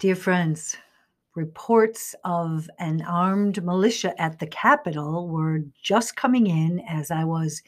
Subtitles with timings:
[0.00, 0.78] Dear friends,
[1.34, 7.62] reports of an armed militia at the Capitol were just coming in as I was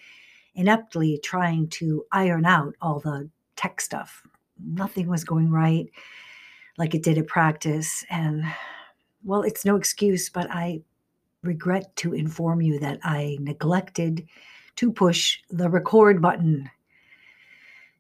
[0.55, 4.27] ineptly trying to iron out all the tech stuff.
[4.65, 5.91] Nothing was going right
[6.79, 8.03] like it did at practice.
[8.09, 8.45] And
[9.23, 10.81] well, it's no excuse, but I
[11.43, 14.27] regret to inform you that I neglected
[14.77, 16.71] to push the record button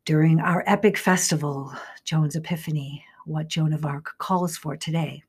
[0.06, 1.70] during our epic festival,
[2.05, 5.22] Joan's Epiphany what Joan of Arc calls for today,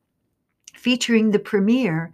[0.76, 2.14] featuring the premiere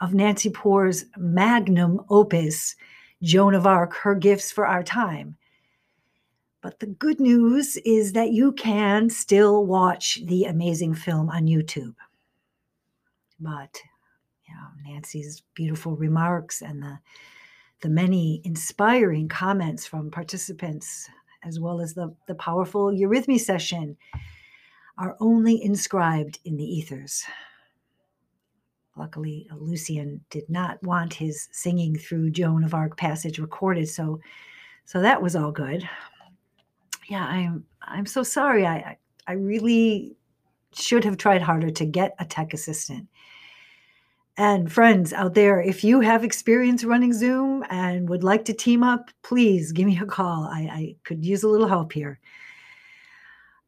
[0.00, 2.76] of Nancy Poor's magnum opus,
[3.22, 5.36] Joan of Arc Her Gifts for Our Time.
[6.62, 11.94] But the good news is that you can still watch the amazing film on YouTube.
[13.38, 13.80] But
[14.46, 16.98] you know, Nancy's beautiful remarks and the
[17.82, 21.08] the many inspiring comments from participants,
[21.42, 23.96] as well as the, the powerful Eurythmy session
[25.00, 27.24] are only inscribed in the ethers.
[28.96, 34.20] Luckily, Lucian did not want his singing through Joan of Arc passage recorded, so
[34.84, 35.88] so that was all good.
[37.08, 38.66] Yeah, I'm I'm so sorry.
[38.66, 40.16] I I really
[40.74, 43.08] should have tried harder to get a tech assistant.
[44.36, 48.82] And friends out there, if you have experience running Zoom and would like to team
[48.82, 50.44] up, please give me a call.
[50.44, 52.20] I, I could use a little help here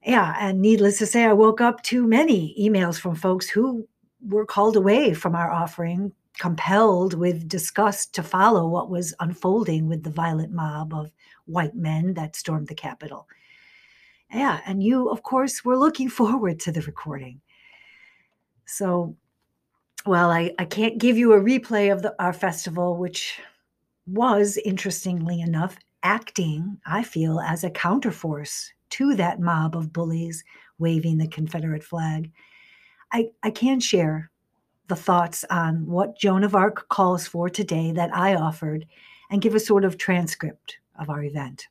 [0.05, 3.87] yeah, and needless to say, I woke up to many emails from folks who
[4.21, 10.03] were called away from our offering, compelled with disgust to follow what was unfolding with
[10.03, 11.13] the violent mob of
[11.47, 13.29] white men that stormed the Capitol.
[14.33, 17.41] Yeah, and you, of course, were looking forward to the recording.
[18.65, 19.17] So,
[20.05, 23.41] well, I, I can't give you a replay of the, our festival, which
[24.07, 30.45] was, interestingly enough, acting, I feel, as a counterforce to that mob of bullies
[30.79, 32.31] waving the Confederate flag.
[33.13, 34.31] I, I can share
[34.89, 38.87] the thoughts on what Joan of Arc calls for today that I offered
[39.31, 41.69] and give a sort of transcript of our event.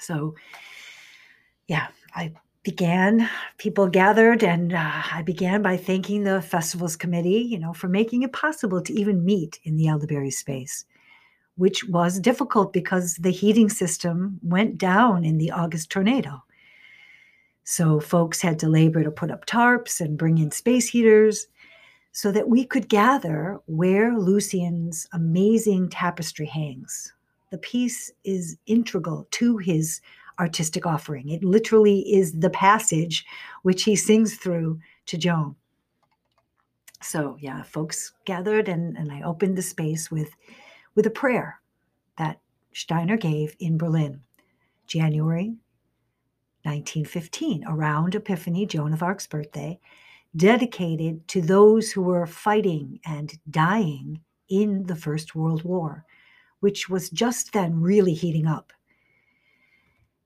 [0.00, 0.34] So,
[1.68, 2.32] yeah, I
[2.64, 7.88] began, people gathered, and uh, I began by thanking the festivals committee, you know, for
[7.88, 10.84] making it possible to even meet in the elderberry space
[11.56, 16.42] which was difficult because the heating system went down in the August tornado.
[17.64, 21.48] So folks had to labor to put up tarps and bring in space heaters
[22.12, 27.12] so that we could gather where Lucian's amazing tapestry hangs.
[27.50, 30.00] The piece is integral to his
[30.38, 31.28] artistic offering.
[31.30, 33.24] It literally is the passage
[33.62, 35.56] which he sings through to Joan.
[37.02, 40.30] So, yeah, folks gathered and, and I opened the space with
[40.96, 41.60] with a prayer
[42.18, 42.40] that
[42.72, 44.22] Steiner gave in Berlin,
[44.86, 45.54] January
[46.64, 49.78] 1915, around Epiphany, Joan of Arc's birthday,
[50.34, 56.04] dedicated to those who were fighting and dying in the First World War,
[56.60, 58.72] which was just then really heating up.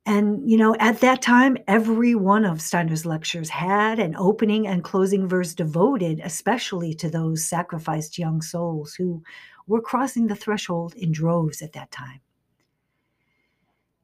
[0.07, 4.83] And, you know, at that time, every one of Steiner's lectures had an opening and
[4.83, 9.23] closing verse devoted especially to those sacrificed young souls who
[9.71, 12.21] were crossing the threshold in droves at that time.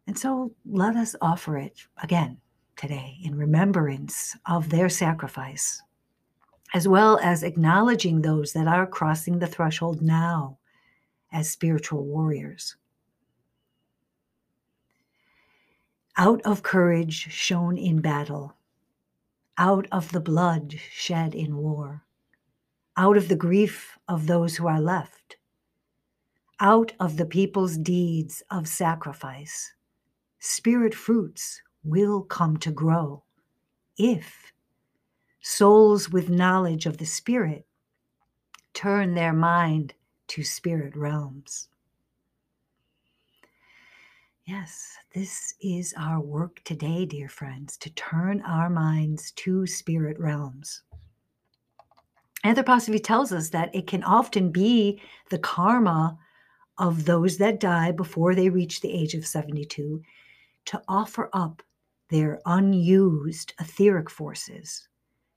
[0.06, 2.38] And so let us offer it again
[2.77, 5.82] today in remembrance of their sacrifice,
[6.72, 10.56] as well as acknowledging those that are crossing the threshold now
[11.32, 12.76] as spiritual warriors.
[16.16, 18.55] Out of courage shown in battle,
[19.59, 22.05] out of the blood shed in war,
[22.97, 25.35] out of the grief of those who are left,
[26.61, 29.72] out of the people's deeds of sacrifice,
[30.39, 33.22] spirit fruits will come to grow
[33.99, 34.53] if
[35.41, 37.67] souls with knowledge of the Spirit
[38.75, 39.94] turn their mind
[40.28, 41.69] to spirit realms.
[44.44, 50.82] Yes, this is our work today, dear friends, to turn our minds to spirit realms.
[52.44, 55.00] Anthroposophy tells us that it can often be
[55.31, 56.17] the karma
[56.78, 60.02] of those that die before they reach the age of 72
[60.67, 61.62] to offer up
[62.11, 64.88] their unused etheric forces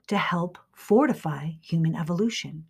[0.06, 2.64] to help fortify human evolution.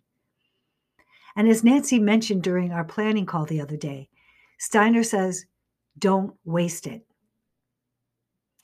[1.35, 4.09] And as Nancy mentioned during our planning call the other day,
[4.57, 5.45] Steiner says,
[5.97, 7.05] don't waste it.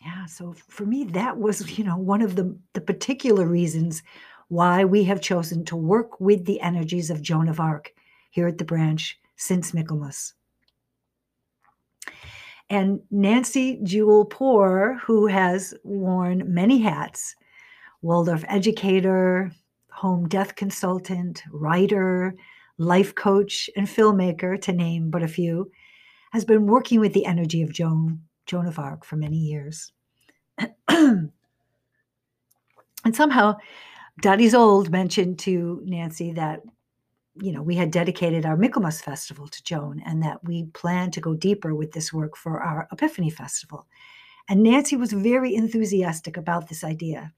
[0.02, 4.04] Yeah, so for me, that was, you know, one of the, the particular reasons
[4.48, 7.94] why we have chosen to work with the energies of Joan of Arc
[8.30, 10.34] here at the branch since Michaelmas.
[12.70, 17.36] And Nancy Jewel Poor, who has worn many hats,
[18.02, 19.52] Waldorf educator,
[19.90, 22.36] home death consultant, writer,
[22.78, 25.72] life coach, and filmmaker, to name but a few,
[26.32, 29.92] has been working with the energy of Joan, Joan of Arc for many years.
[30.90, 31.32] and
[33.14, 33.56] somehow,
[34.22, 36.62] Daddy's Old mentioned to Nancy that,
[37.42, 41.22] you know, we had dedicated our Michaelmas festival to Joan and that we planned to
[41.22, 43.88] go deeper with this work for our Epiphany festival.
[44.50, 47.34] And Nancy was very enthusiastic about this idea.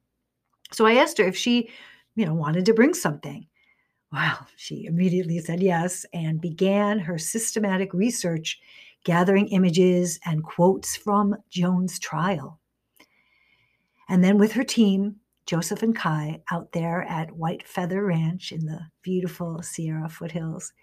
[0.72, 1.70] So I asked her if she,
[2.16, 3.48] you know, wanted to bring something.
[4.12, 8.60] Well, she immediately said yes and began her systematic research,
[9.04, 12.60] gathering images and quotes from Joan's trial.
[14.08, 15.18] And then with her team,
[15.50, 20.74] Joseph and Kai, out there at White Feather Ranch in the beautiful Sierra foothills,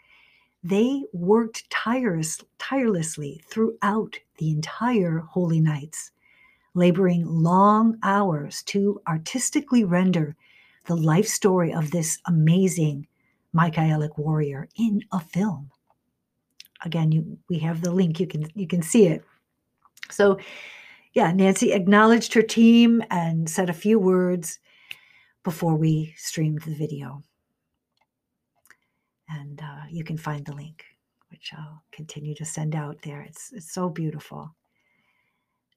[0.64, 6.10] they worked tireless, tirelessly throughout the entire Holy Nights,
[6.74, 10.34] laboring long hours to artistically render
[10.86, 13.06] the life story of this amazing
[13.54, 15.70] Michaelic warrior in a film.
[16.84, 18.18] Again, you, we have the link.
[18.18, 19.22] You can you can see it.
[20.10, 20.40] So,
[21.16, 24.58] yeah, Nancy acknowledged her team and said a few words
[25.44, 27.22] before we streamed the video.
[29.30, 30.84] And uh, you can find the link,
[31.30, 33.22] which I'll continue to send out there.
[33.22, 34.54] It's it's so beautiful.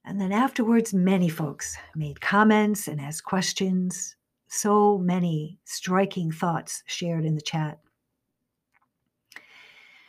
[0.04, 4.16] And then afterwards, many folks made comments and asked questions.
[4.48, 7.78] So many striking thoughts shared in the chat.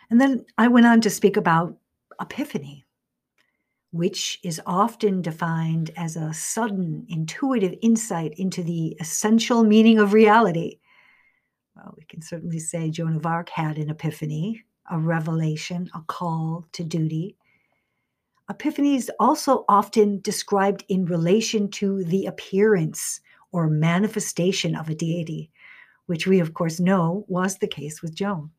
[0.10, 1.78] And then I went on to speak about
[2.20, 2.86] epiphany,
[3.92, 10.80] which is often defined as a sudden, intuitive insight into the essential meaning of reality.
[11.76, 16.66] Well, we can certainly say Joan of Arc had an epiphany, a revelation, a call
[16.72, 17.36] to duty.
[18.50, 23.20] Epiphany is also often described in relation to the appearance
[23.52, 25.52] or manifestation of a deity,
[26.06, 28.52] which we, of course, know was the case with Joan.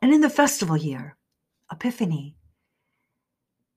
[0.00, 1.16] And in the festival year,
[1.70, 2.36] Epiphany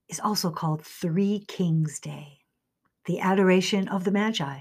[0.08, 2.40] is also called Three Kings Day,
[3.06, 4.60] the adoration of the Magi.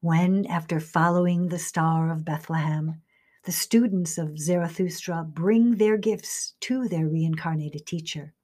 [0.00, 3.00] When, after following the star of Bethlehem,
[3.44, 8.34] the students of Zarathustra bring their gifts to their reincarnated teacher.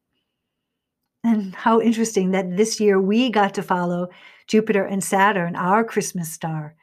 [1.23, 4.09] And how interesting that this year we got to follow
[4.47, 6.77] Jupiter and Saturn, our Christmas star,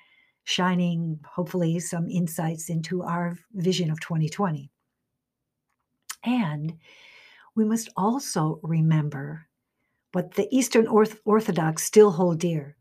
[0.43, 4.71] shining hopefully some insights into our vision of 2020.
[6.23, 6.75] And
[7.57, 9.47] we must also remember
[10.11, 12.77] what the Eastern Orthodox still hold dear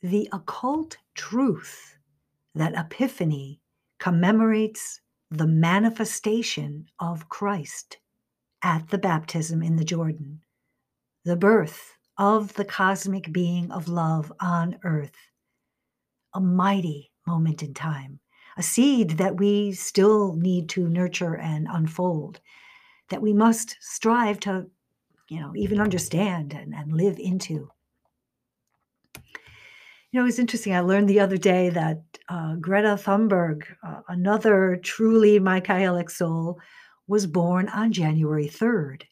[0.00, 1.96] the occult truth
[2.56, 3.60] that Epiphany
[4.00, 5.00] commemorates
[5.30, 7.98] the manifestation of Christ
[8.62, 10.40] at the baptism in the Jordan,
[11.24, 15.14] the birth of the cosmic being of love on earth.
[16.34, 18.18] A mighty moment in time,
[18.56, 22.40] a seed that we still need to nurture and unfold,
[23.12, 24.66] that we must strive to,
[25.28, 27.70] you know, even understand and, and live into.
[29.14, 30.74] You know, it's interesting.
[30.74, 36.58] I learned the other day that uh, Greta Thunberg, uh, another truly Michaelic soul,
[37.06, 39.02] was born on January 3rd,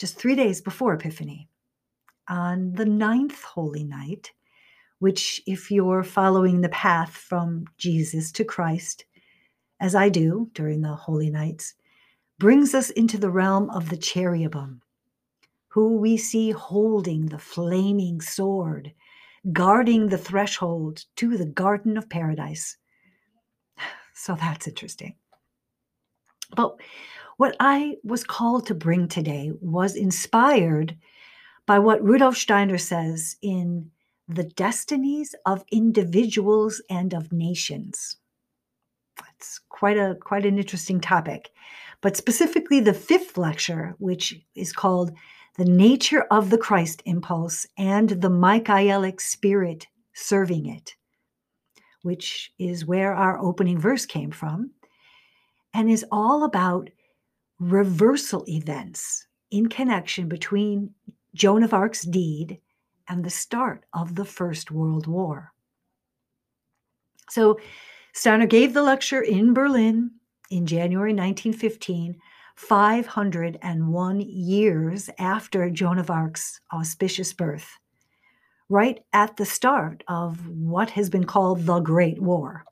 [0.00, 1.48] just three days before Epiphany.
[2.28, 4.32] On the ninth holy night,
[4.98, 9.04] which, if you're following the path from Jesus to Christ,
[9.80, 11.74] as I do during the holy nights,
[12.38, 14.82] brings us into the realm of the cherubim,
[15.68, 18.92] who we see holding the flaming sword
[19.52, 22.76] guarding the threshold to the Garden of Paradise.
[24.16, 25.16] So that's interesting.
[26.54, 26.76] But
[27.36, 30.96] what I was called to bring today was inspired
[31.66, 33.90] by what Rudolf Steiner says in
[34.28, 38.18] The Destinies of Individuals and of Nations.
[39.18, 41.50] That's quite a quite an interesting topic.
[42.04, 45.16] But specifically the fifth lecture, which is called
[45.56, 50.96] the nature of the Christ impulse and the Michaelic spirit serving it,
[52.02, 54.72] which is where our opening verse came from,
[55.72, 56.90] and is all about
[57.58, 60.90] reversal events in connection between
[61.34, 62.60] Joan of Arc's deed
[63.08, 65.54] and the start of the First World War.
[67.30, 67.58] So,
[68.12, 70.10] Steiner gave the lecture in Berlin
[70.54, 72.16] in January 1915
[72.54, 77.68] 501 years after Joan of Arc's auspicious birth,
[78.68, 82.64] right at the start of what has been called the Great War.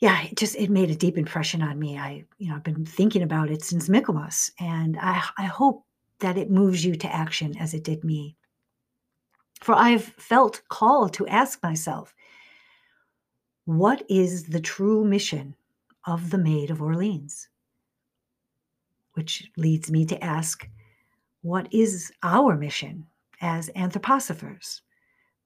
[0.00, 1.96] Yeah, it just it made a deep impression on me.
[1.96, 5.84] I, you know, I've been thinking about it since Michaelmas, and I, I hope
[6.18, 8.36] that it moves you to action as it did me.
[9.62, 12.14] For I've felt called to ask myself,
[13.64, 15.54] what is the true mission
[16.06, 17.48] of the Maid of Orleans?
[19.14, 20.68] Which leads me to ask,
[21.42, 23.06] what is our mission
[23.40, 24.80] as anthroposophers?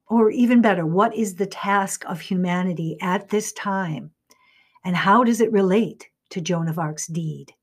[0.07, 4.11] Or even better, what is the task of humanity at this time?
[4.85, 7.55] And how does it relate to Joan of Arc's deed?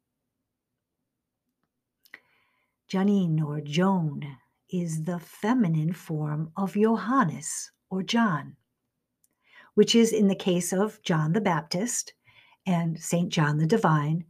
[2.90, 4.38] Janine or Joan
[4.70, 8.56] is the feminine form of Johannes or John,
[9.76, 12.14] which is in the case of John the Baptist
[12.66, 13.30] and St.
[13.30, 14.26] John the Divine,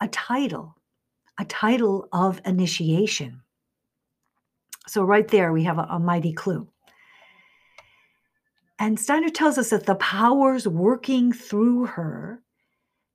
[0.00, 0.76] a title,
[1.38, 3.42] a title of initiation.
[4.86, 6.68] So, right there, we have a, a mighty clue.
[8.78, 12.42] And Steiner tells us that the powers working through her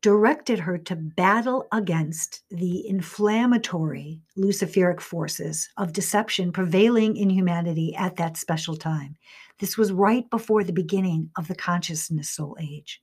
[0.06, 8.16] directed her to battle against the inflammatory Luciferic forces of deception prevailing in humanity at
[8.18, 9.16] that special time.
[9.58, 13.02] This was right before the beginning of the consciousness soul age.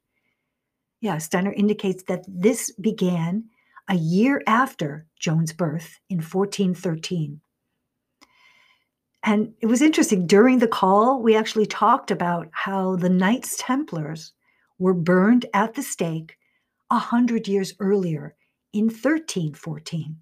[1.02, 3.46] Yeah, Steiner indicates that this began
[3.88, 7.40] a year after Joan's birth in 1413.
[9.24, 10.28] And it was interesting.
[10.28, 14.32] During the call, we actually talked about how the Knights Templars
[14.78, 16.36] were burned at the stake
[16.88, 18.36] a hundred years earlier
[18.72, 20.16] in 1314.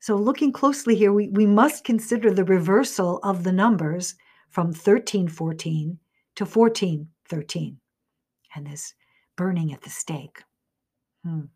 [0.00, 4.16] So, looking closely here, we, we must consider the reversal of the numbers
[4.50, 5.98] from 1314
[6.34, 7.78] to 1413
[8.56, 8.94] and this
[9.36, 10.42] burning at the stake.
[11.24, 11.46] Hmm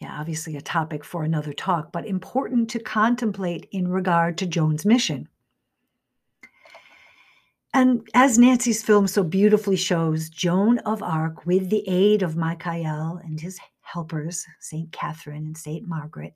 [0.00, 4.86] yeah, obviously a topic for another talk, but important to contemplate in regard to Joan's
[4.86, 5.28] mission.
[7.74, 13.20] And as Nancy's film so beautifully shows, Joan of Arc, with the aid of Michael
[13.22, 14.90] and his helpers, St.
[14.92, 15.86] Catherine and St.
[15.86, 16.34] Margaret,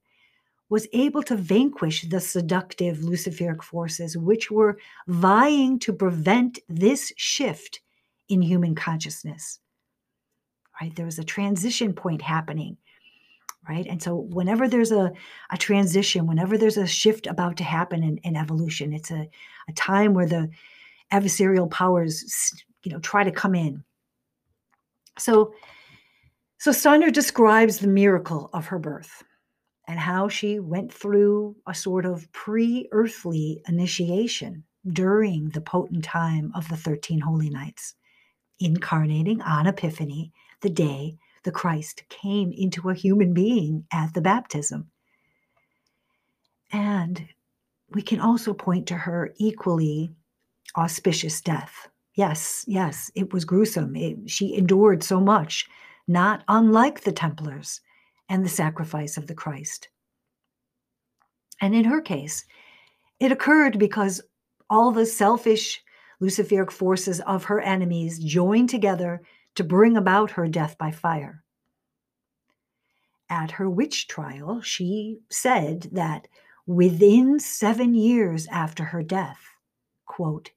[0.69, 7.81] was able to vanquish the seductive Luciferic forces which were vying to prevent this shift
[8.29, 9.59] in human consciousness.
[10.81, 10.95] Right?
[10.95, 12.76] There was a transition point happening
[13.69, 13.87] right?
[13.87, 15.12] And so whenever there's a,
[15.50, 19.29] a transition, whenever there's a shift about to happen in, in evolution, it's a,
[19.69, 20.50] a time where the
[21.12, 22.52] adversarial powers,
[22.83, 23.85] you know, try to come in.
[25.19, 25.55] So,
[26.59, 29.23] so Steiner describes the miracle of her birth
[29.87, 36.69] and how she went through a sort of pre-earthly initiation during the potent time of
[36.69, 37.95] the 13 holy nights,
[38.64, 44.90] incarnating on Epiphany, the day the Christ came into a human being at the baptism.
[46.73, 47.26] And
[47.90, 50.11] we can also point to her equally
[50.76, 51.88] auspicious death.
[52.14, 53.97] Yes, yes, it was gruesome.
[53.97, 55.69] It, she endured so much,
[56.07, 57.81] not unlike the Templars
[58.28, 59.88] and the sacrifice of the Christ.
[61.61, 62.45] And in her case,
[63.21, 64.23] it occurred because
[64.69, 65.83] all the selfish
[66.23, 69.23] Luciferic forces of her enemies joined together
[69.57, 71.43] to bring about her death by fire.
[73.29, 76.29] At her witch trial, she said that
[76.64, 79.41] within seven years after her death,
[80.07, 80.52] quote,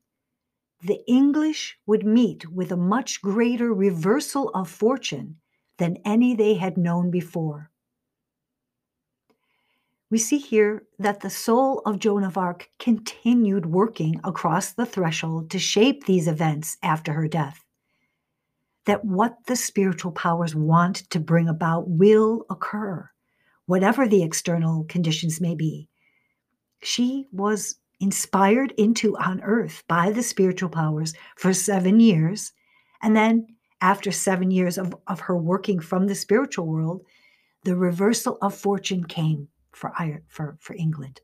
[0.84, 5.38] the English would meet with a much greater reversal of fortune
[5.78, 7.72] than any they had known before.
[10.12, 15.50] We see here that the soul of Joan of Arc continued working across the threshold
[15.52, 17.66] to shape these events after her death
[18.86, 23.10] that what the spiritual powers want to bring about will occur,
[23.66, 25.90] whatever the external conditions may be.
[26.82, 32.54] She was inspired into on earth by the spiritual powers for seven years.
[33.02, 33.48] And then,
[33.82, 37.04] after seven years of, of her working from the spiritual world,
[37.64, 39.94] the reversal of fortune came for,
[40.28, 41.22] for, for England.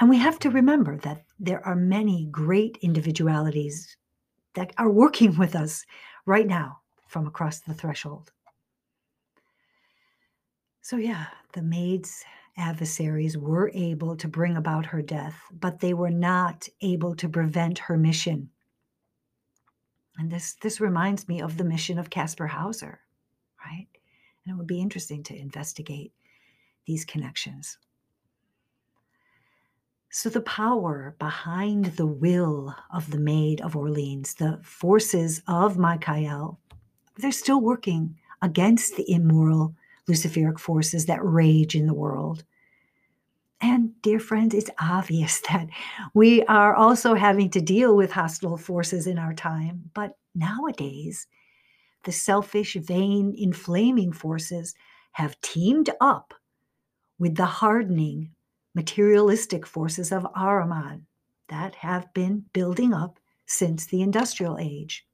[0.00, 3.96] And we have to remember that there are many great individualities
[4.54, 5.84] that are working with us
[6.26, 8.32] right now from across the threshold.
[10.80, 12.24] So, yeah, the maid's
[12.56, 17.78] adversaries were able to bring about her death, but they were not able to prevent
[17.78, 18.50] her mission.
[20.18, 23.00] And this, this reminds me of the mission of Caspar Hauser?
[24.44, 26.12] And it would be interesting to investigate
[26.86, 27.78] these connections.
[30.10, 36.60] So, the power behind the will of the Maid of Orleans, the forces of Michael,
[37.16, 39.74] they're still working against the immoral
[40.08, 42.44] Luciferic forces that rage in the world.
[43.60, 45.68] And, dear friends, it's obvious that
[46.12, 49.90] we are also having to deal with hostile forces in our time.
[49.94, 51.26] But nowadays,
[52.04, 54.74] the selfish, vain, inflaming forces
[55.12, 56.34] have teamed up
[57.18, 58.30] with the hardening,
[58.74, 61.02] materialistic forces of Ahriman
[61.48, 65.06] that have been building up since the industrial age.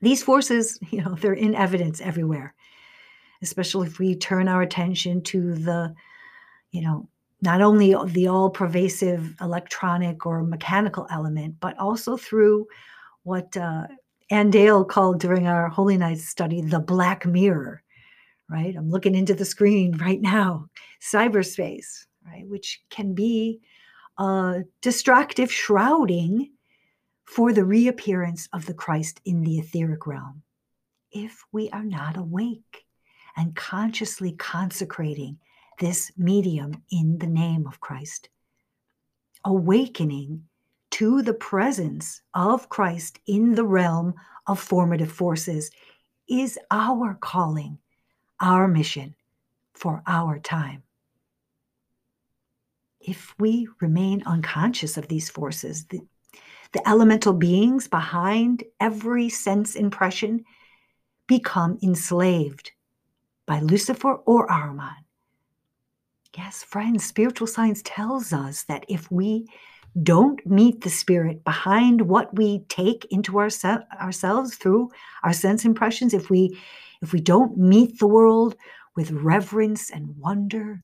[0.00, 2.54] These forces, you know, they're in evidence everywhere,
[3.42, 5.94] especially if we turn our attention to the,
[6.72, 7.08] you know,
[7.42, 12.66] not only the all pervasive electronic or mechanical element, but also through
[13.24, 13.86] what uh,
[14.30, 17.82] Ann Dale called during our Holy Night study the black mirror,
[18.48, 18.74] right?
[18.76, 20.68] I'm looking into the screen right now,
[21.00, 22.46] cyberspace, right?
[22.46, 23.60] Which can be
[24.18, 26.50] a distractive shrouding
[27.24, 30.42] for the reappearance of the Christ in the etheric realm.
[31.12, 32.84] If we are not awake
[33.36, 35.38] and consciously consecrating
[35.78, 38.28] this medium in the name of Christ,
[39.44, 40.44] awakening
[40.96, 44.14] to the presence of Christ in the realm
[44.46, 45.70] of formative forces
[46.26, 47.76] is our calling,
[48.40, 49.14] our mission
[49.74, 50.84] for our time.
[52.98, 56.00] If we remain unconscious of these forces, the,
[56.72, 60.44] the elemental beings behind every sense impression
[61.26, 62.72] become enslaved
[63.44, 65.04] by Lucifer or Ahriman.
[66.34, 69.46] Yes, friends, spiritual science tells us that if we
[70.02, 73.48] don't meet the spirit behind what we take into our
[74.00, 74.90] ourselves through
[75.22, 76.58] our sense impressions, if we
[77.02, 78.56] if we don't meet the world
[78.94, 80.82] with reverence and wonder,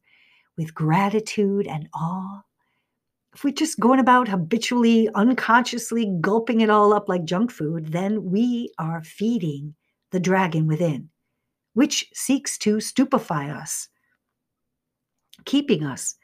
[0.57, 2.42] with gratitude and awe,
[3.35, 8.31] if we're just going about habitually, unconsciously gulping it all up like junk food, then
[8.31, 9.75] we are feeding
[10.11, 11.09] the dragon within,
[11.73, 13.88] which seeks to stupefy us,
[15.47, 16.16] keeping us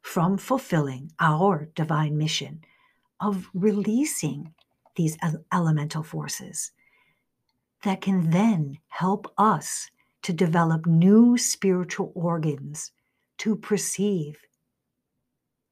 [0.00, 2.60] from fulfilling our divine mission
[3.20, 4.52] of releasing
[4.96, 5.16] these
[5.52, 6.72] elemental forces
[7.84, 9.90] that can then help us
[10.22, 12.92] to develop new spiritual organs
[13.38, 14.38] to perceive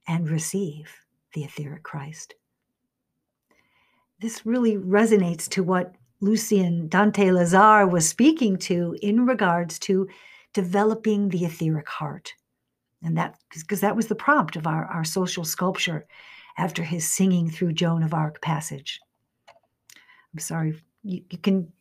[0.07, 0.89] and receive
[1.35, 2.35] the etheric Christ.
[4.21, 10.09] This really resonates to what Lucian Dante Lazar was speaking to in regards to
[10.55, 12.33] developing the etheric heart.
[13.03, 16.07] And that, because that was the prompt of our, our social sculpture
[16.59, 19.01] after his singing through Joan of Arc passage.
[20.33, 21.73] I'm sorry, you, you can,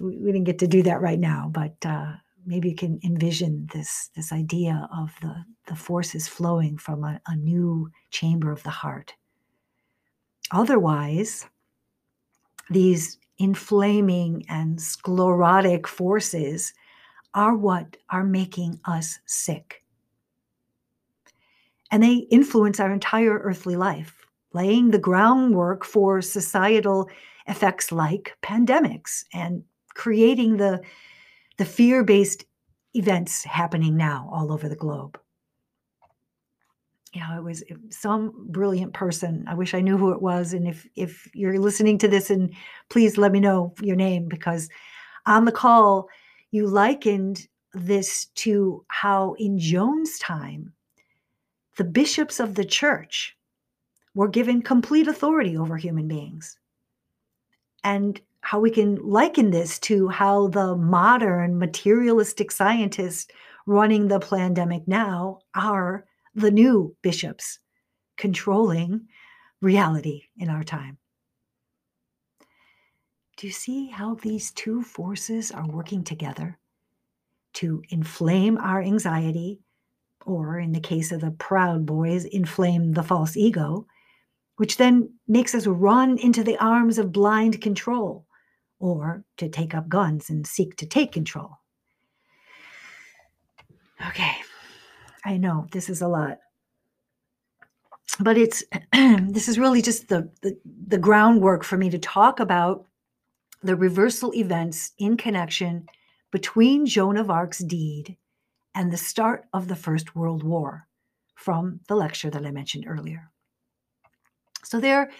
[0.00, 2.12] we, didn't get to do that right now, but uh,
[2.46, 7.36] maybe you can envision this this idea of the the forces flowing from a, a
[7.36, 9.14] new chamber of the heart
[10.50, 11.46] otherwise
[12.70, 16.74] these inflaming and sclerotic forces
[17.34, 19.81] are what are making us sick
[21.92, 27.08] and they influence our entire earthly life laying the groundwork for societal
[27.46, 29.62] effects like pandemics and
[29.94, 30.80] creating the
[31.58, 32.44] the fear based
[32.94, 35.18] events happening now all over the globe.
[37.12, 39.44] You know, it was eh, some brilliant person.
[39.46, 40.54] I wish I knew who it was.
[40.54, 42.54] And if if you're listening to this, and
[42.88, 44.68] please let me know your name because
[45.26, 46.08] on the call
[46.50, 50.72] you likened this to how in Joan's time
[51.76, 53.36] the bishops of the church
[54.14, 56.58] were given complete authority over human beings.
[57.84, 63.28] And how we can liken this to how the modern materialistic scientists
[63.66, 66.04] running the pandemic now are
[66.34, 67.58] the new bishops
[68.16, 69.08] controlling
[69.60, 70.98] reality in our time.
[73.36, 76.58] Do you see how these two forces are working together
[77.54, 79.60] to inflame our anxiety,
[80.24, 83.86] or in the case of the proud boys, inflame the false ego,
[84.56, 88.26] which then makes us run into the arms of blind control?
[88.82, 91.52] or to take up guns and seek to take control.
[94.08, 94.32] Okay,
[95.24, 96.38] I know this is a lot.
[98.18, 100.58] But it's this is really just the, the,
[100.88, 102.84] the groundwork for me to talk about
[103.62, 105.86] the reversal events in connection
[106.32, 108.16] between Joan of Arc's deed
[108.74, 110.86] and the start of the First World War
[111.34, 113.30] from the lecture that I mentioned earlier.
[114.64, 115.10] So there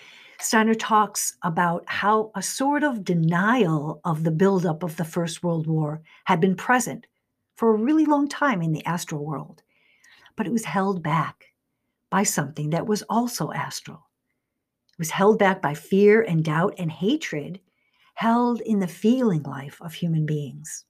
[0.43, 5.69] Steiner talks about how a sort of denial of the buildup of the First World
[5.69, 7.07] War had been present
[7.55, 9.63] for a really long time in the astral world,
[10.35, 11.47] but it was held back
[12.11, 14.09] by something that was also astral.
[14.93, 17.61] It was held back by fear and doubt and hatred
[18.15, 20.85] held in the feeling life of human beings.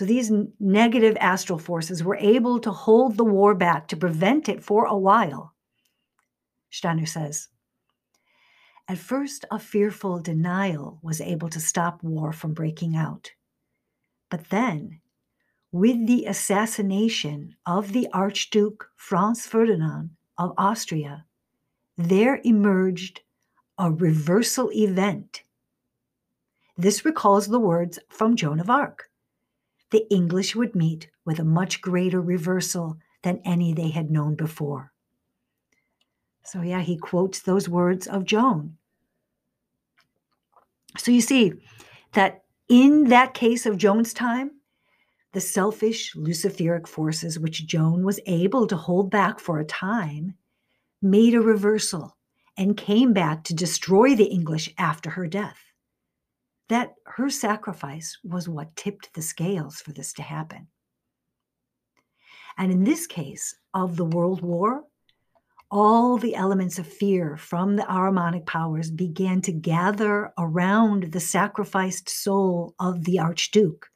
[0.00, 4.64] So these negative astral forces were able to hold the war back to prevent it
[4.64, 5.52] for a while.
[6.70, 7.48] Steiner says,
[8.88, 13.32] at first, a fearful denial was able to stop war from breaking out.
[14.30, 15.02] But then,
[15.70, 21.26] with the assassination of the Archduke Franz Ferdinand of Austria,
[21.98, 23.20] there emerged
[23.76, 25.42] a reversal event.
[26.78, 29.09] This recalls the words from Joan of Arc.
[29.90, 34.92] The English would meet with a much greater reversal than any they had known before.
[36.44, 38.76] So, yeah, he quotes those words of Joan.
[40.96, 41.52] So, you see
[42.12, 44.52] that in that case of Joan's time,
[45.32, 50.34] the selfish Luciferic forces which Joan was able to hold back for a time
[51.02, 52.16] made a reversal
[52.56, 55.69] and came back to destroy the English after her death.
[56.70, 60.68] That her sacrifice was what tipped the scales for this to happen.
[62.56, 64.84] And in this case of the World War,
[65.68, 72.08] all the elements of fear from the Ahrimanic powers began to gather around the sacrificed
[72.08, 73.90] soul of the Archduke,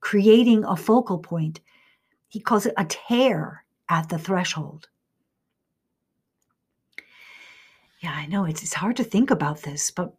[0.00, 1.60] creating a focal point.
[2.28, 4.88] He calls it a tear at the threshold.
[8.00, 10.14] Yeah, I know it's, it's hard to think about this, but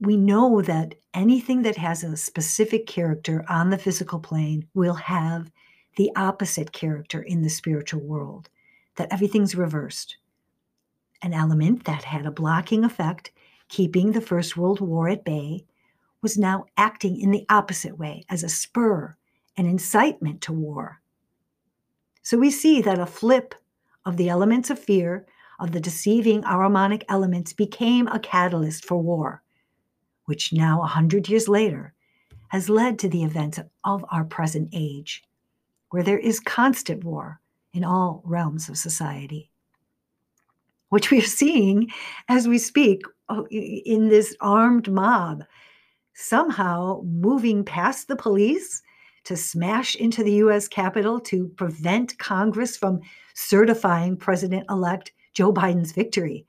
[0.00, 5.50] we know that anything that has a specific character on the physical plane will have
[5.96, 8.48] the opposite character in the spiritual world,
[8.96, 10.16] that everything's reversed.
[11.22, 13.30] An element that had a blocking effect,
[13.68, 15.64] keeping the First World War at bay,
[16.22, 19.16] was now acting in the opposite way as a spur,
[19.56, 21.00] an incitement to war.
[22.22, 23.54] So we see that a flip
[24.04, 25.26] of the elements of fear,
[25.58, 29.42] of the deceiving Ahrimanic elements, became a catalyst for war,
[30.30, 31.92] which now, a hundred years later,
[32.50, 35.24] has led to the events of our present age
[35.88, 37.40] where there is constant war
[37.74, 39.50] in all realms of society,
[40.90, 41.90] which we are seeing
[42.28, 45.42] as we speak oh, in this armed mob,
[46.14, 48.82] somehow moving past the police
[49.24, 53.00] to smash into the US Capitol to prevent Congress from
[53.34, 56.46] certifying President elect Joe Biden's victory,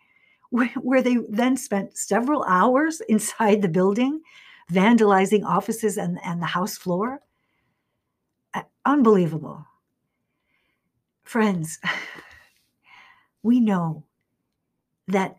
[0.52, 4.22] where they then spent several hours inside the building
[4.72, 7.22] vandalizing offices and, and the House floor
[8.86, 9.66] Unbelievable.
[11.24, 11.80] Friends,
[13.44, 14.04] we know
[15.08, 15.38] that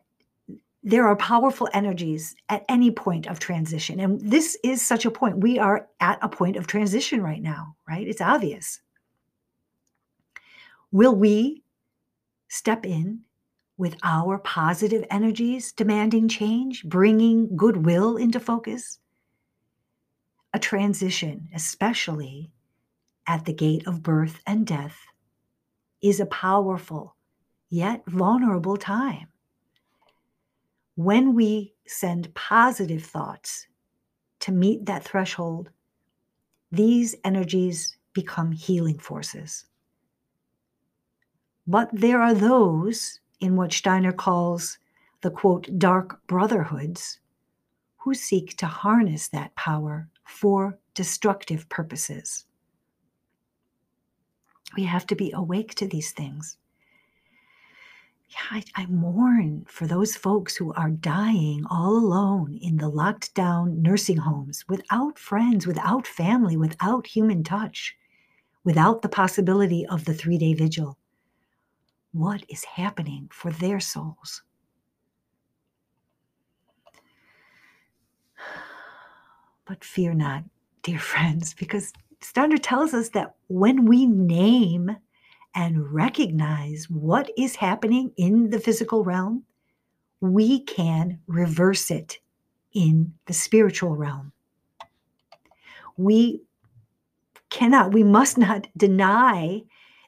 [0.85, 4.01] there are powerful energies at any point of transition.
[4.01, 5.39] And this is such a point.
[5.39, 8.07] We are at a point of transition right now, right?
[8.07, 8.81] It's obvious.
[10.91, 11.63] Will we
[12.49, 13.21] step in
[13.83, 19.01] with our positive energies demanding change, bringing goodwill into focus?
[20.55, 22.53] A transition, especially
[23.27, 25.01] at the gate of birth and death
[26.01, 27.17] is a powerful
[27.71, 29.27] yet vulnerable time.
[30.95, 33.67] When we send positive thoughts
[34.39, 35.71] to meet that threshold,
[36.71, 39.65] these energies become healing forces.
[41.67, 44.79] But there are those in what Steiner calls
[45.21, 47.19] the quote, dark brotherhoods,
[47.99, 52.45] who seek to harness that power for destructive purposes.
[54.77, 56.57] We have to be awake to these things.
[58.29, 63.35] Yeah, I, I, mourn for those folks who are dying all alone in the locked
[63.35, 67.95] down nursing homes without friends, without family, without human touch,
[68.65, 70.97] without the possibility of the three day vigil.
[72.13, 74.43] What is happening for their souls?
[79.65, 80.45] But fear not,
[80.83, 84.97] dear friends, because Steiner tells us that when we name
[85.55, 89.45] and recognize what is happening in the physical realm,
[90.21, 92.19] we can reverse it
[92.73, 94.33] in the spiritual realm.
[95.97, 96.43] We
[97.51, 99.63] cannot, we must not deny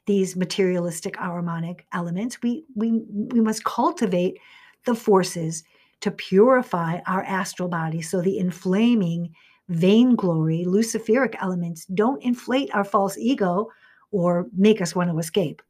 [0.07, 2.43] these materialistic ahrimanic elements.
[2.43, 4.39] We, we, we must cultivate
[4.85, 5.65] the forces
[6.01, 9.35] to purify our astral body so the inflaming
[9.69, 13.71] vainglory, Luciferic elements don't inflate our false ego
[14.11, 15.63] or make us want to escape.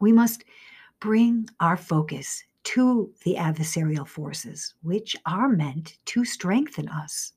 [0.00, 0.44] We must
[1.00, 7.32] bring our focus to the adversarial forces, which are meant to strengthen us.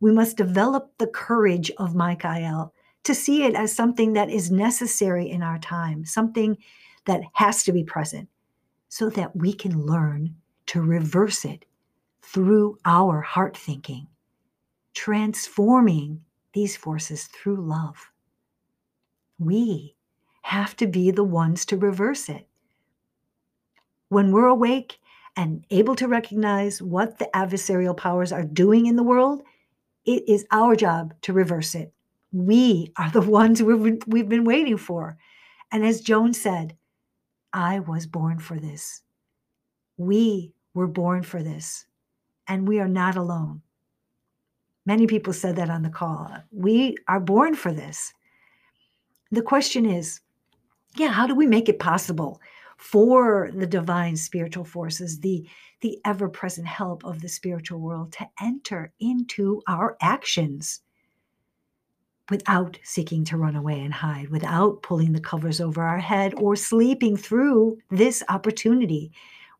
[0.00, 2.72] We must develop the courage of Michael
[3.08, 6.58] to see it as something that is necessary in our time, something
[7.06, 8.28] that has to be present,
[8.90, 11.64] so that we can learn to reverse it
[12.20, 14.06] through our heart thinking
[14.92, 16.20] transforming
[16.52, 18.10] these forces through love.
[19.38, 19.96] We
[20.42, 22.46] have to be the ones to reverse it.
[24.10, 24.98] When we're awake
[25.34, 29.42] and able to recognize what the adversarial powers are doing in the world,
[30.04, 31.94] it is our job to reverse it
[32.32, 35.16] We are the ones we've, been waiting for.
[35.72, 36.76] And as Joan said,
[37.52, 39.02] I was born for this.
[39.96, 41.86] We were born for this,
[42.46, 43.62] and we are not alone.
[44.86, 46.30] Many people said that on the call.
[46.50, 48.12] We are born for this.
[49.30, 50.20] The question is
[50.96, 52.40] yeah, how do we make it possible
[52.76, 55.46] for the divine spiritual forces, the,
[55.80, 60.80] the ever present help of the spiritual world to enter into our actions?
[62.30, 66.56] Without seeking to run away and hide, without pulling the covers over our head or
[66.56, 69.10] sleeping through this opportunity,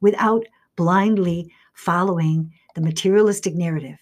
[0.00, 0.44] without
[0.76, 3.98] blindly following the materialistic narrative.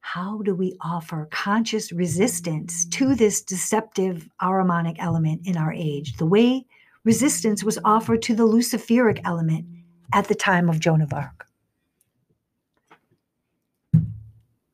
[0.00, 6.26] How do we offer conscious resistance to this deceptive ahrimanic element in our age, the
[6.26, 6.66] way
[7.04, 9.64] resistance was offered to the Luciferic element
[10.12, 11.46] at the time of Joan of Arc?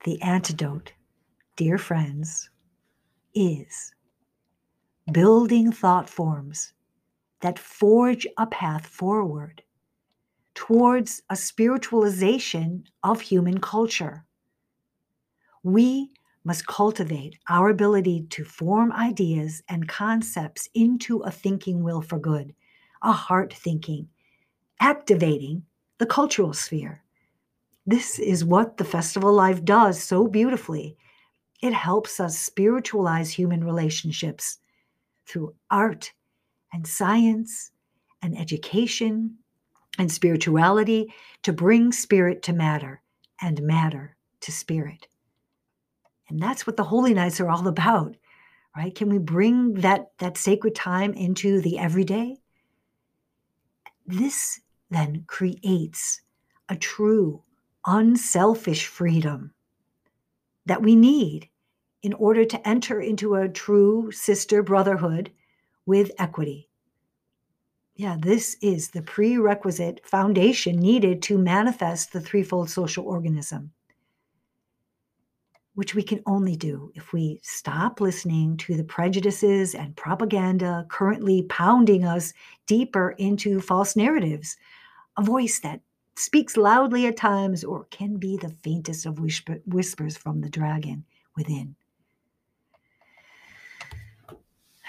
[0.04, 0.92] The antidote
[1.58, 2.50] dear friends,
[3.34, 3.92] is
[5.10, 6.72] building thought forms
[7.40, 9.64] that forge a path forward
[10.54, 14.24] towards a spiritualization of human culture.
[15.64, 16.12] We
[16.44, 22.54] must cultivate our ability to form ideas and concepts into a thinking will for good,
[23.02, 24.08] a heart thinking,
[24.78, 25.64] activating
[25.98, 27.02] the cultural sphere.
[27.84, 30.96] This is what the Festival Life does so beautifully.
[31.60, 34.58] It helps us spiritualize human relationships
[35.26, 36.12] through art
[36.72, 37.72] and science
[38.22, 39.38] and education
[39.98, 43.02] and spirituality to bring spirit to matter
[43.40, 45.08] and matter to spirit.
[46.28, 48.16] And that's what the holy nights are all about,
[48.76, 48.94] right?
[48.94, 52.36] Can we bring that, that sacred time into the everyday?
[54.06, 56.22] This then creates
[56.68, 57.42] a true
[57.86, 59.52] unselfish freedom
[60.68, 61.48] that we need
[62.02, 65.32] in order to enter into a true sister brotherhood
[65.86, 66.68] with equity.
[67.96, 73.72] Yeah, this is the prerequisite foundation needed to manifest the threefold social organism,
[75.74, 81.42] which we can only do if we stop listening to the prejudices and propaganda currently
[81.48, 82.32] pounding us
[82.66, 84.56] deeper into false narratives,
[85.16, 85.80] a voice that
[86.18, 91.04] speaks loudly at times or can be the faintest of whisper, whispers from the dragon
[91.36, 91.74] within.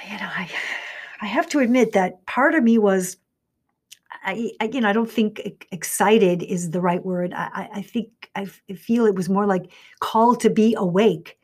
[0.05, 0.49] You know, I,
[1.21, 3.17] I have to admit that part of me was,
[4.23, 7.33] I, I you know, I don't think excited is the right word.
[7.33, 11.37] I, I think I feel it was more like called to be awake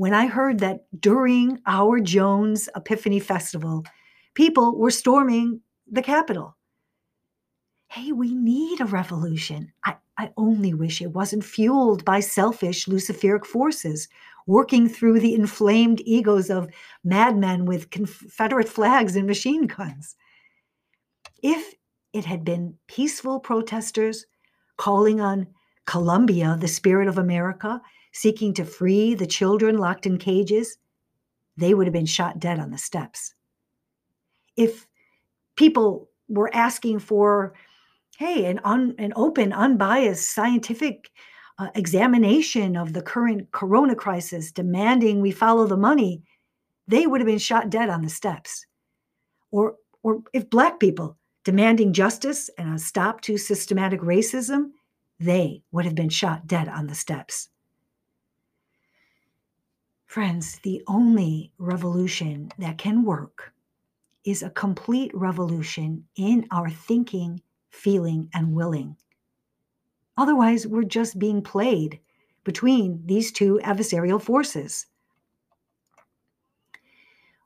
[0.00, 3.84] when I heard that during our Joan's Epiphany Festival,
[4.32, 6.56] people were storming the Capitol
[7.90, 9.72] hey, we need a revolution.
[9.84, 14.06] I, I only wish it wasn't fueled by selfish Luciferic forces
[14.46, 16.68] working through the inflamed egos of
[17.02, 20.14] madmen with Confederate flags and machine guns.
[21.42, 21.74] If
[22.12, 24.24] it had been peaceful protesters
[24.76, 25.48] calling on
[25.86, 30.78] Columbia, the spirit of America, seeking to free the children locked in cages,
[31.56, 33.34] they would have been shot dead on the steps.
[34.56, 34.86] If
[35.56, 37.54] people were asking for
[38.20, 41.10] hey, an, un, an open, unbiased scientific
[41.58, 46.22] uh, examination of the current corona crisis, demanding we follow the money,
[46.86, 48.66] they would have been shot dead on the steps.
[49.50, 54.72] Or, or if Black people demanding justice and a stop to systematic racism,
[55.18, 57.48] they would have been shot dead on the steps.
[60.04, 63.54] Friends, the only revolution that can work
[64.26, 68.96] is a complete revolution in our thinking feeling, and willing.
[70.16, 72.00] Otherwise, we're just being played
[72.44, 74.86] between these two adversarial forces.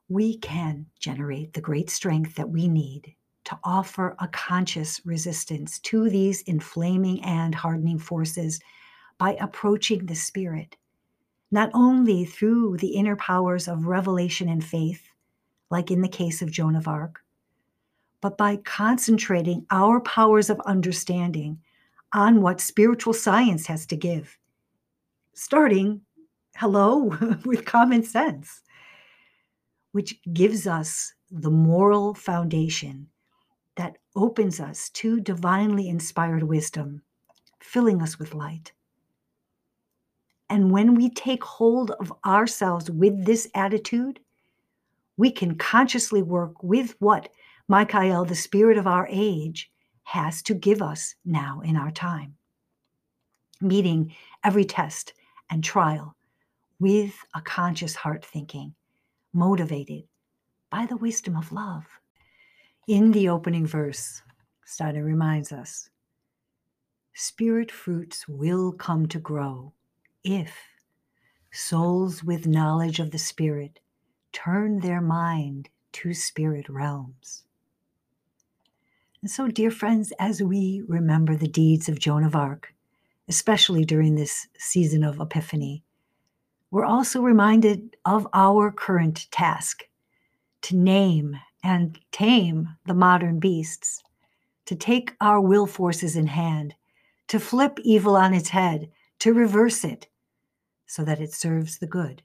[0.09, 6.09] We can generate the great strength that we need to offer a conscious resistance to
[6.09, 8.59] these inflaming and hardening forces
[9.17, 10.75] by approaching the Spirit,
[11.51, 15.07] not only through the inner powers of revelation and faith,
[15.69, 17.21] like in the case of Joan of Arc,
[18.25, 21.59] but by concentrating our powers of understanding
[22.11, 24.39] on what spiritual science has to give.
[25.35, 26.01] Starting,
[26.55, 28.63] hello, with common sense,
[29.91, 33.05] which gives us the moral foundation
[33.75, 37.03] that opens us to divinely inspired wisdom,
[37.59, 38.71] filling us with light.
[40.49, 44.19] And when we take hold of ourselves with this attitude,
[45.15, 47.29] we can consciously work with what
[47.67, 49.71] Michael, the spirit of our age,
[50.03, 52.35] has to give us now in our time.
[53.59, 55.13] Meeting every test
[55.49, 56.15] and trial
[56.79, 58.75] with a conscious heart thinking,
[59.33, 60.03] motivated
[60.69, 61.85] by the wisdom of love.
[62.87, 64.21] In the opening verse,
[64.65, 65.89] Steiner reminds us
[67.15, 69.73] spirit fruits will come to grow
[70.23, 70.53] if
[71.51, 73.79] souls with knowledge of the Spirit
[74.33, 77.44] turn their mind to spirit realms.
[79.25, 82.75] And so, dear friends, as we remember the deeds of Joan of Arc,
[83.27, 85.81] especially during this season of Epiphany,
[86.69, 89.85] we're also reminded of our current task
[90.61, 94.03] to name and tame the modern beasts,
[94.67, 96.75] to take our will forces in hand,
[97.27, 100.05] to flip evil on its head, to reverse it,
[100.85, 102.21] so that it serves the good.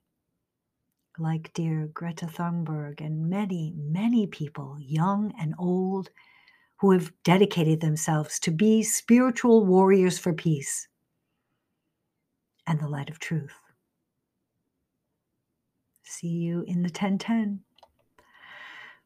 [1.19, 6.11] Like dear Greta Thunberg and many, many people, young and old,
[6.81, 10.89] who have dedicated themselves to be spiritual warriors for peace
[12.67, 13.55] and the light of truth.
[16.05, 17.61] See you in the 1010.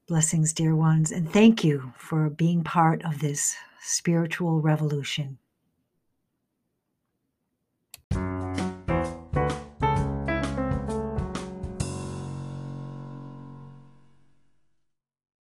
[0.07, 5.39] Blessings, dear ones, and thank you for being part of this spiritual revolution.